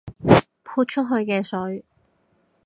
[0.63, 1.85] 潑出去嘅水